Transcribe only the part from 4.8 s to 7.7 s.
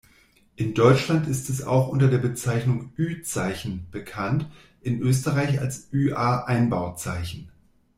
in Österreich als ÜA-Einbauzeichen.